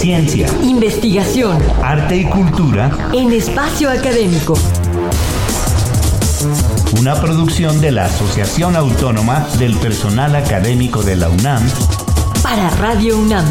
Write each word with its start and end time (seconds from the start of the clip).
Ciencia, 0.00 0.48
investigación, 0.62 1.58
arte 1.82 2.16
y 2.16 2.24
cultura 2.24 3.10
en 3.12 3.32
espacio 3.32 3.90
académico. 3.90 4.54
Una 6.98 7.20
producción 7.20 7.82
de 7.82 7.92
la 7.92 8.06
Asociación 8.06 8.76
Autónoma 8.76 9.46
del 9.58 9.76
Personal 9.76 10.36
Académico 10.36 11.02
de 11.02 11.16
la 11.16 11.28
UNAM 11.28 11.62
para 12.42 12.70
Radio 12.76 13.18
UNAM. 13.18 13.44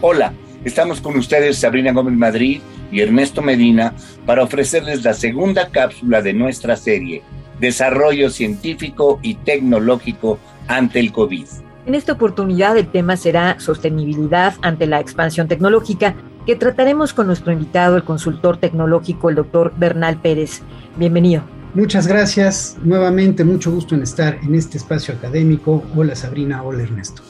Hola, 0.00 0.32
estamos 0.64 1.00
con 1.00 1.16
ustedes 1.16 1.58
Sabrina 1.58 1.90
Gómez 1.90 2.14
Madrid 2.14 2.60
y 2.92 3.00
Ernesto 3.00 3.42
Medina 3.42 3.94
para 4.26 4.44
ofrecerles 4.44 5.02
la 5.02 5.14
segunda 5.14 5.70
cápsula 5.70 6.22
de 6.22 6.34
nuestra 6.34 6.76
serie, 6.76 7.24
Desarrollo 7.58 8.30
Científico 8.30 9.18
y 9.22 9.34
Tecnológico 9.34 10.38
ante 10.68 11.00
el 11.00 11.10
COVID. 11.10 11.46
En 11.84 11.96
esta 11.96 12.12
oportunidad 12.12 12.76
el 12.76 12.86
tema 12.86 13.16
será 13.16 13.58
sostenibilidad 13.58 14.54
ante 14.62 14.86
la 14.86 15.00
expansión 15.00 15.48
tecnológica, 15.48 16.14
que 16.46 16.54
trataremos 16.54 17.12
con 17.12 17.26
nuestro 17.26 17.52
invitado, 17.52 17.96
el 17.96 18.04
consultor 18.04 18.56
tecnológico, 18.56 19.30
el 19.30 19.34
doctor 19.34 19.72
Bernal 19.76 20.20
Pérez. 20.20 20.62
Bienvenido. 20.96 21.42
Muchas 21.74 22.06
gracias. 22.06 22.76
Nuevamente, 22.84 23.42
mucho 23.42 23.72
gusto 23.72 23.96
en 23.96 24.02
estar 24.02 24.38
en 24.44 24.54
este 24.54 24.78
espacio 24.78 25.14
académico. 25.14 25.82
Hola 25.96 26.14
Sabrina, 26.14 26.62
hola 26.62 26.84
Ernesto. 26.84 27.22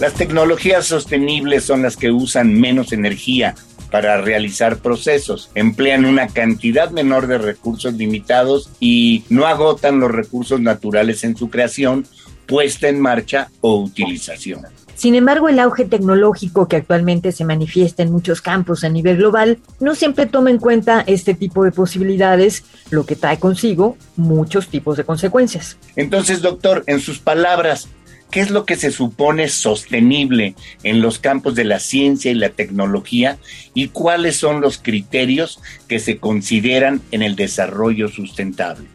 Las 0.00 0.14
tecnologías 0.14 0.84
sostenibles 0.84 1.64
son 1.64 1.80
las 1.80 1.96
que 1.96 2.10
usan 2.10 2.52
menos 2.52 2.92
energía 2.92 3.54
para 3.90 4.20
realizar 4.20 4.78
procesos. 4.78 5.50
Emplean 5.54 6.04
una 6.04 6.28
cantidad 6.28 6.90
menor 6.90 7.26
de 7.26 7.38
recursos 7.38 7.94
limitados 7.94 8.70
y 8.80 9.24
no 9.28 9.46
agotan 9.46 10.00
los 10.00 10.10
recursos 10.10 10.60
naturales 10.60 11.24
en 11.24 11.36
su 11.36 11.50
creación, 11.50 12.06
puesta 12.46 12.88
en 12.88 13.00
marcha 13.00 13.50
o 13.60 13.76
utilización. 13.76 14.66
Sin 14.98 15.14
embargo, 15.14 15.48
el 15.48 15.60
auge 15.60 15.84
tecnológico 15.84 16.66
que 16.66 16.74
actualmente 16.74 17.30
se 17.30 17.44
manifiesta 17.44 18.02
en 18.02 18.10
muchos 18.10 18.42
campos 18.42 18.82
a 18.82 18.88
nivel 18.88 19.18
global 19.18 19.58
no 19.78 19.94
siempre 19.94 20.26
toma 20.26 20.50
en 20.50 20.58
cuenta 20.58 21.04
este 21.06 21.34
tipo 21.34 21.62
de 21.62 21.70
posibilidades, 21.70 22.64
lo 22.90 23.06
que 23.06 23.14
trae 23.14 23.38
consigo 23.38 23.96
muchos 24.16 24.66
tipos 24.66 24.96
de 24.96 25.04
consecuencias. 25.04 25.76
Entonces, 25.94 26.42
doctor, 26.42 26.82
en 26.88 26.98
sus 26.98 27.20
palabras, 27.20 27.86
¿Qué 28.30 28.40
es 28.40 28.50
lo 28.50 28.66
que 28.66 28.76
se 28.76 28.90
supone 28.90 29.48
sostenible 29.48 30.54
en 30.82 31.00
los 31.00 31.18
campos 31.18 31.54
de 31.54 31.64
la 31.64 31.80
ciencia 31.80 32.30
y 32.30 32.34
la 32.34 32.50
tecnología? 32.50 33.38
¿Y 33.72 33.88
cuáles 33.88 34.36
son 34.36 34.60
los 34.60 34.78
criterios 34.78 35.60
que 35.86 35.98
se 35.98 36.18
consideran 36.18 37.00
en 37.10 37.22
el 37.22 37.36
desarrollo 37.36 38.08
sustentable? 38.08 38.86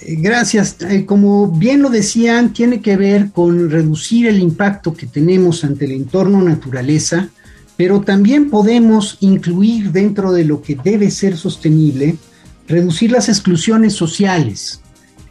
Eh, 0.00 0.16
gracias. 0.18 0.78
Eh, 0.80 1.06
como 1.06 1.48
bien 1.48 1.80
lo 1.80 1.90
decían, 1.90 2.52
tiene 2.52 2.80
que 2.80 2.96
ver 2.96 3.30
con 3.30 3.70
reducir 3.70 4.26
el 4.26 4.40
impacto 4.40 4.94
que 4.94 5.06
tenemos 5.06 5.62
ante 5.62 5.84
el 5.84 5.92
entorno 5.92 6.42
naturaleza, 6.42 7.28
pero 7.76 8.00
también 8.00 8.50
podemos 8.50 9.16
incluir 9.20 9.92
dentro 9.92 10.32
de 10.32 10.44
lo 10.44 10.60
que 10.60 10.76
debe 10.82 11.10
ser 11.10 11.36
sostenible, 11.36 12.16
reducir 12.66 13.12
las 13.12 13.28
exclusiones 13.28 13.94
sociales, 13.94 14.80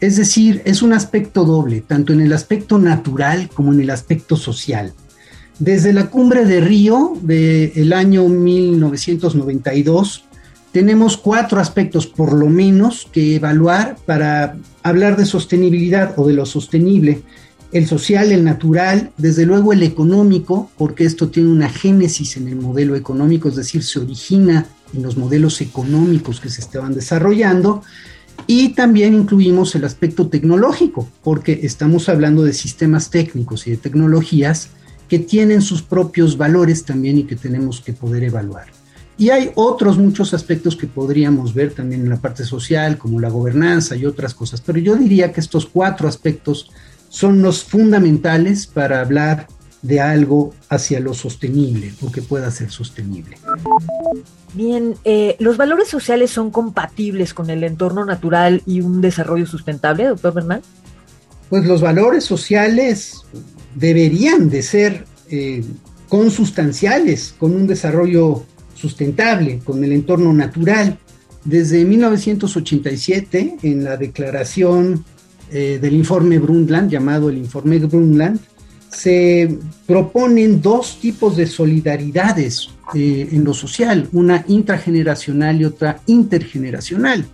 es 0.03 0.17
decir, 0.17 0.61
es 0.65 0.81
un 0.81 0.91
aspecto 0.91 1.45
doble, 1.45 1.79
tanto 1.79 2.11
en 2.11 2.19
el 2.19 2.33
aspecto 2.33 2.77
natural 2.77 3.49
como 3.53 3.71
en 3.71 3.79
el 3.79 3.89
aspecto 3.89 4.35
social. 4.35 4.91
Desde 5.59 5.93
la 5.93 6.07
cumbre 6.07 6.43
de 6.43 6.59
Río 6.59 7.13
del 7.21 7.93
año 7.93 8.27
1992, 8.27 10.25
tenemos 10.73 11.15
cuatro 11.15 11.61
aspectos 11.61 12.05
por 12.05 12.33
lo 12.33 12.47
menos 12.47 13.07
que 13.13 13.37
evaluar 13.37 13.95
para 14.05 14.57
hablar 14.81 15.15
de 15.15 15.25
sostenibilidad 15.25 16.15
o 16.17 16.27
de 16.27 16.33
lo 16.33 16.45
sostenible. 16.45 17.21
El 17.71 17.87
social, 17.87 18.33
el 18.33 18.43
natural, 18.43 19.11
desde 19.17 19.45
luego 19.45 19.71
el 19.71 19.83
económico, 19.83 20.69
porque 20.77 21.05
esto 21.05 21.29
tiene 21.29 21.49
una 21.49 21.69
génesis 21.69 22.35
en 22.35 22.49
el 22.49 22.57
modelo 22.57 22.97
económico, 22.97 23.47
es 23.47 23.55
decir, 23.55 23.81
se 23.83 23.99
origina 23.99 24.65
en 24.93 25.01
los 25.01 25.15
modelos 25.15 25.61
económicos 25.61 26.41
que 26.41 26.49
se 26.49 26.59
estaban 26.59 26.93
desarrollando, 26.93 27.83
y 28.47 28.69
también 28.69 29.13
incluimos 29.13 29.75
el 29.75 29.85
aspecto 29.85 30.27
tecnológico, 30.27 31.07
porque 31.23 31.61
estamos 31.63 32.09
hablando 32.09 32.43
de 32.43 32.53
sistemas 32.53 33.09
técnicos 33.09 33.67
y 33.67 33.71
de 33.71 33.77
tecnologías 33.77 34.69
que 35.07 35.19
tienen 35.19 35.61
sus 35.61 35.81
propios 35.81 36.37
valores 36.37 36.85
también 36.85 37.17
y 37.17 37.23
que 37.23 37.35
tenemos 37.35 37.81
que 37.81 37.93
poder 37.93 38.23
evaluar. 38.23 38.67
Y 39.17 39.29
hay 39.29 39.51
otros 39.55 39.97
muchos 39.97 40.33
aspectos 40.33 40.75
que 40.75 40.87
podríamos 40.87 41.53
ver 41.53 41.71
también 41.71 42.01
en 42.01 42.09
la 42.09 42.19
parte 42.19 42.43
social, 42.43 42.97
como 42.97 43.19
la 43.19 43.29
gobernanza 43.29 43.95
y 43.95 44.05
otras 44.05 44.33
cosas, 44.33 44.61
pero 44.61 44.79
yo 44.79 44.95
diría 44.95 45.31
que 45.31 45.39
estos 45.39 45.65
cuatro 45.65 46.07
aspectos 46.07 46.71
son 47.09 47.41
los 47.43 47.63
fundamentales 47.63 48.65
para 48.65 49.01
hablar 49.01 49.47
de 49.83 49.99
algo 49.99 50.53
hacia 50.69 50.99
lo 50.99 51.13
sostenible 51.13 51.93
o 52.01 52.11
que 52.11 52.21
pueda 52.21 52.49
ser 52.49 52.71
sostenible. 52.71 53.37
Bien, 54.53 54.95
eh, 55.03 55.35
¿los 55.39 55.57
valores 55.57 55.89
sociales 55.89 56.31
son 56.31 56.49
compatibles 56.51 57.33
con 57.33 57.49
el 57.49 57.63
entorno 57.63 58.05
natural 58.05 58.63
y 58.65 58.81
un 58.81 59.01
desarrollo 59.01 59.45
sustentable, 59.45 60.05
doctor 60.05 60.33
Bernal? 60.33 60.61
Pues 61.49 61.65
los 61.65 61.81
valores 61.81 62.23
sociales 62.23 63.25
deberían 63.75 64.49
de 64.49 64.61
ser 64.63 65.05
eh, 65.29 65.63
consustanciales 66.07 67.35
con 67.37 67.53
un 67.53 67.67
desarrollo 67.67 68.45
sustentable, 68.75 69.59
con 69.59 69.83
el 69.83 69.91
entorno 69.91 70.31
natural. 70.31 70.97
Desde 71.43 71.83
1987, 71.83 73.57
en 73.63 73.83
la 73.83 73.97
declaración 73.97 75.03
eh, 75.51 75.77
del 75.81 75.93
informe 75.93 76.39
Brundtland, 76.39 76.89
llamado 76.89 77.29
el 77.29 77.37
informe 77.37 77.79
Brundtland, 77.79 78.39
se 78.93 79.59
proponen 79.85 80.61
dos 80.61 80.99
tipos 80.99 81.35
de 81.35 81.47
solidaridades 81.47 82.69
eh, 82.93 83.29
en 83.31 83.43
lo 83.43 83.53
social, 83.53 84.07
una 84.11 84.45
intrageneracional 84.47 85.59
y 85.61 85.65
otra 85.65 86.01
intergeneracional. 86.05 87.25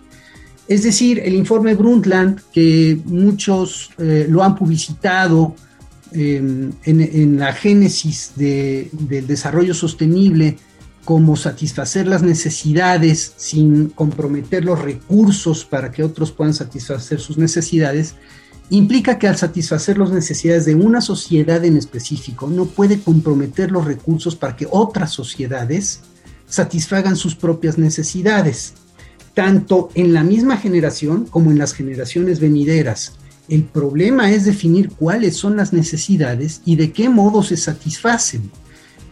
Es 0.66 0.84
decir, 0.84 1.20
el 1.24 1.34
informe 1.34 1.74
Brundtland, 1.74 2.40
que 2.52 2.98
muchos 3.04 3.90
eh, 3.98 4.26
lo 4.28 4.42
han 4.42 4.54
publicitado 4.54 5.54
em, 6.12 6.72
en, 6.84 7.38
la 7.38 7.52
génesis 7.52 8.32
del 8.36 9.26
desarrollo 9.26 9.74
sostenible, 9.74 10.56
como 11.04 11.36
satisfacer 11.36 12.06
las 12.06 12.22
necesidades 12.22 13.32
sin 13.36 13.88
comprometer 13.88 14.64
los 14.64 14.80
recursos 14.80 15.64
para 15.64 15.90
que 15.90 16.04
otros 16.04 16.30
puedan 16.30 16.54
satisfacer 16.54 17.18
sus 17.18 17.36
necesidades, 17.36 18.14
implica 18.70 19.18
que 19.18 19.26
al 19.26 19.36
satisfacer 19.36 19.98
las 19.98 20.10
necesidades 20.10 20.64
de 20.64 20.76
una 20.76 21.00
sociedad 21.00 21.64
en 21.64 21.76
específico 21.76 22.48
no 22.48 22.66
puede 22.66 23.00
comprometer 23.00 23.70
los 23.72 23.84
recursos 23.84 24.36
para 24.36 24.56
que 24.56 24.68
otras 24.70 25.12
sociedades 25.12 26.00
satisfagan 26.46 27.16
sus 27.16 27.34
propias 27.34 27.78
necesidades, 27.78 28.74
tanto 29.34 29.90
en 29.94 30.12
la 30.12 30.22
misma 30.22 30.56
generación 30.56 31.26
como 31.26 31.50
en 31.50 31.58
las 31.58 31.72
generaciones 31.72 32.40
venideras. 32.40 33.14
El 33.48 33.64
problema 33.64 34.30
es 34.30 34.44
definir 34.44 34.90
cuáles 34.90 35.36
son 35.36 35.56
las 35.56 35.72
necesidades 35.72 36.62
y 36.64 36.76
de 36.76 36.92
qué 36.92 37.08
modo 37.08 37.42
se 37.42 37.56
satisfacen. 37.56 38.50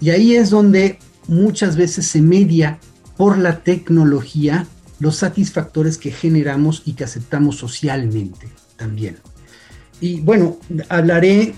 Y 0.00 0.10
ahí 0.10 0.36
es 0.36 0.50
donde 0.50 1.00
muchas 1.26 1.76
veces 1.76 2.06
se 2.06 2.22
media 2.22 2.78
por 3.16 3.38
la 3.38 3.64
tecnología 3.64 4.66
los 5.00 5.16
satisfactores 5.16 5.98
que 5.98 6.12
generamos 6.12 6.82
y 6.84 6.92
que 6.92 7.04
aceptamos 7.04 7.56
socialmente 7.56 8.48
también. 8.76 9.16
Y 10.00 10.20
bueno, 10.20 10.58
hablaré 10.88 11.54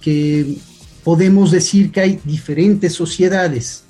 que 0.00 0.56
podemos 1.04 1.50
decir 1.50 1.90
que 1.90 2.00
hay 2.00 2.20
diferentes 2.24 2.92
sociedades 2.92 3.84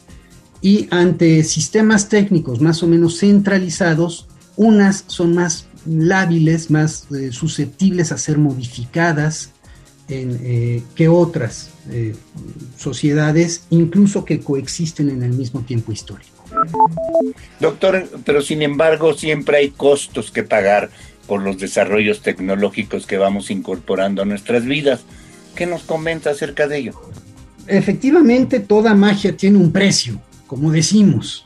y 0.62 0.88
ante 0.90 1.42
sistemas 1.44 2.08
técnicos 2.08 2.60
más 2.60 2.82
o 2.82 2.86
menos 2.86 3.18
centralizados, 3.18 4.26
unas 4.56 5.04
son 5.06 5.34
más 5.34 5.66
lábiles, 5.86 6.70
más 6.70 7.06
eh, 7.12 7.32
susceptibles 7.32 8.12
a 8.12 8.18
ser 8.18 8.38
modificadas 8.38 9.50
eh, 10.08 10.82
que 10.96 11.08
otras 11.08 11.70
eh, 11.88 12.16
sociedades, 12.76 13.62
incluso 13.70 14.24
que 14.24 14.40
coexisten 14.40 15.08
en 15.08 15.22
el 15.22 15.32
mismo 15.32 15.60
tiempo 15.60 15.92
histórico. 15.92 16.44
Doctor, 17.60 18.08
pero 18.24 18.42
sin 18.42 18.62
embargo 18.62 19.14
siempre 19.14 19.58
hay 19.58 19.70
costos 19.70 20.32
que 20.32 20.42
pagar 20.42 20.90
por 21.30 21.42
los 21.42 21.58
desarrollos 21.58 22.22
tecnológicos 22.22 23.06
que 23.06 23.16
vamos 23.16 23.52
incorporando 23.52 24.20
a 24.20 24.24
nuestras 24.24 24.64
vidas. 24.64 25.02
¿Qué 25.54 25.64
nos 25.64 25.84
comenta 25.84 26.30
acerca 26.30 26.66
de 26.66 26.78
ello? 26.78 27.00
Efectivamente, 27.68 28.58
toda 28.58 28.96
magia 28.96 29.36
tiene 29.36 29.58
un 29.58 29.70
precio, 29.70 30.20
como 30.48 30.72
decimos. 30.72 31.44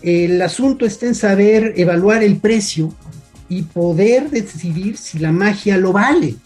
El 0.00 0.40
asunto 0.40 0.86
está 0.86 1.06
en 1.06 1.16
saber 1.16 1.72
evaluar 1.76 2.22
el 2.22 2.36
precio 2.36 2.94
y 3.48 3.62
poder 3.62 4.30
decidir 4.30 4.96
si 4.96 5.18
la 5.18 5.32
magia 5.32 5.76
lo 5.76 5.92
vale. 5.92 6.36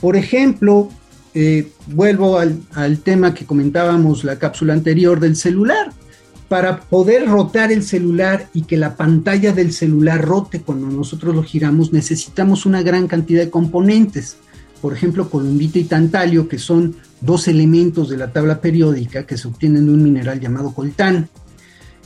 Por 0.00 0.16
ejemplo, 0.16 0.88
eh, 1.32 1.68
vuelvo 1.86 2.40
al, 2.40 2.60
al, 2.74 2.98
tema 2.98 3.34
que 3.34 3.46
comentábamos 3.46 4.24
la 4.24 4.36
cápsula 4.36 4.72
anterior 4.72 5.20
del 5.20 5.36
celular. 5.36 5.92
Para 6.50 6.80
poder 6.80 7.28
rotar 7.28 7.70
el 7.70 7.84
celular 7.84 8.48
y 8.52 8.62
que 8.62 8.76
la 8.76 8.96
pantalla 8.96 9.52
del 9.52 9.72
celular 9.72 10.20
rote 10.20 10.62
cuando 10.62 10.88
nosotros 10.88 11.32
lo 11.32 11.44
giramos, 11.44 11.92
necesitamos 11.92 12.66
una 12.66 12.82
gran 12.82 13.06
cantidad 13.06 13.44
de 13.44 13.50
componentes. 13.50 14.36
Por 14.82 14.92
ejemplo, 14.92 15.30
columbita 15.30 15.78
y 15.78 15.84
tantalio, 15.84 16.48
que 16.48 16.58
son 16.58 16.96
dos 17.20 17.46
elementos 17.46 18.08
de 18.08 18.16
la 18.16 18.32
tabla 18.32 18.60
periódica 18.60 19.26
que 19.26 19.38
se 19.38 19.46
obtienen 19.46 19.86
de 19.86 19.92
un 19.92 20.02
mineral 20.02 20.40
llamado 20.40 20.74
coltán. 20.74 21.28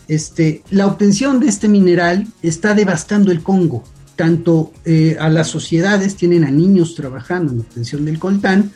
Este, 0.08 0.62
la 0.69 0.88
obtención 0.88 1.41
de 1.41 1.49
este 1.49 1.67
mineral 1.67 2.26
está 2.43 2.75
devastando 2.75 3.32
el 3.32 3.43
Congo. 3.43 3.82
Tanto 4.14 4.75
eh, 4.85 5.17
a 5.19 5.31
las 5.31 5.49
sociedades, 5.49 6.17
tienen 6.17 6.44
a 6.44 6.50
niños 6.50 6.94
trabajando 6.94 7.52
en 7.52 7.58
la 7.61 7.64
obtención 7.64 8.05
del 8.05 8.19
coltán, 8.19 8.73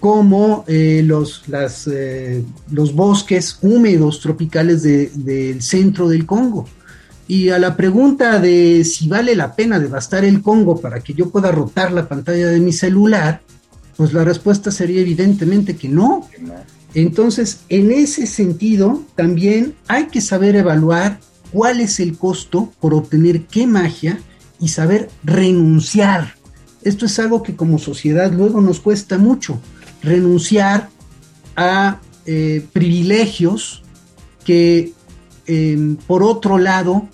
como 0.00 0.64
eh, 0.68 1.02
los, 1.04 1.42
eh, 1.90 2.44
los 2.70 2.94
bosques 2.94 3.58
húmedos 3.62 4.20
tropicales 4.20 4.82
del 4.82 5.62
centro 5.62 6.08
del 6.08 6.26
Congo. 6.26 6.68
Y 7.26 7.50
a 7.50 7.58
la 7.58 7.76
pregunta 7.76 8.40
de 8.40 8.84
si 8.84 9.08
vale 9.08 9.34
la 9.34 9.54
pena 9.54 9.78
devastar 9.78 10.24
el 10.24 10.40
Congo 10.40 10.80
para 10.80 11.00
que 11.00 11.14
yo 11.14 11.30
pueda 11.30 11.52
rotar 11.52 11.92
la 11.92 12.08
pantalla 12.08 12.48
de 12.48 12.60
mi 12.60 12.72
celular, 12.72 13.42
pues 13.96 14.12
la 14.12 14.24
respuesta 14.24 14.70
sería 14.70 15.00
evidentemente 15.00 15.76
que 15.76 15.88
no. 15.88 16.28
Entonces, 16.94 17.60
en 17.68 17.92
ese 17.92 18.26
sentido, 18.26 19.02
también 19.14 19.74
hay 19.88 20.06
que 20.06 20.20
saber 20.20 20.56
evaluar 20.56 21.20
cuál 21.52 21.80
es 21.80 22.00
el 22.00 22.16
costo 22.16 22.72
por 22.80 22.94
obtener 22.94 23.42
qué 23.42 23.66
magia 23.66 24.18
y 24.60 24.68
saber 24.68 25.10
renunciar. 25.24 26.34
Esto 26.82 27.06
es 27.06 27.18
algo 27.18 27.42
que 27.42 27.56
como 27.56 27.78
sociedad 27.78 28.32
luego 28.32 28.60
nos 28.60 28.80
cuesta 28.80 29.18
mucho 29.18 29.60
renunciar 30.02 30.90
a 31.56 32.00
eh, 32.26 32.64
privilegios 32.72 33.82
que 34.44 34.92
em, 35.46 35.96
por 35.96 36.22
otro 36.22 36.58
lado 36.58 37.08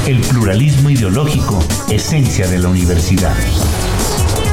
el 0.07 0.21
pluralismo 0.21 0.89
ideológico, 0.89 1.59
esencia 1.91 2.47
de 2.47 2.61
la 2.61 2.69
universidad. 2.69 3.35